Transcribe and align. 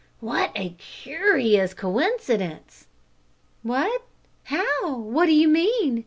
"What 0.19 0.49
a 0.55 0.69
curious 0.79 1.75
coincidence!" 1.75 2.87
"What! 3.61 4.01
How? 4.45 4.97
What 4.97 5.27
do 5.27 5.31
you 5.31 5.47
mean?" 5.47 5.99